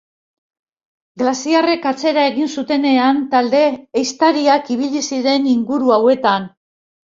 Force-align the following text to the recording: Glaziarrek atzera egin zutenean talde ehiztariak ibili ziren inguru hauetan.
Glaziarrek 1.21 1.85
atzera 1.91 2.23
egin 2.31 2.49
zutenean 2.57 3.21
talde 3.35 3.61
ehiztariak 3.75 4.75
ibili 4.79 5.07
ziren 5.07 5.49
inguru 5.57 5.97
hauetan. 6.01 6.53